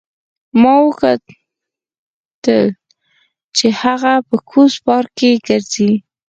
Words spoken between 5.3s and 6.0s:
ګرځي